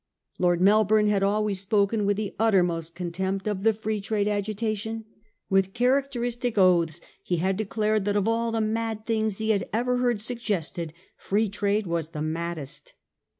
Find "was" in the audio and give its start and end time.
11.85-12.09